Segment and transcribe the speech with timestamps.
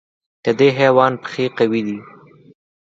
[0.43, 1.97] د دې حیوان پښې قوي دي.